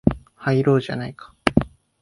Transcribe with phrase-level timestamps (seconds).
[0.33, 1.35] 入ろうじゃないか